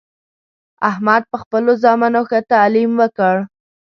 [0.89, 3.35] احمد په خپلو زامنو ښه تعلیم وکړ